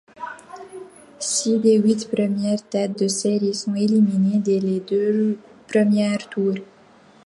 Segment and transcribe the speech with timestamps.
[1.19, 6.55] Six des huit premières têtes de série sont éliminées dès les deux premiers tours.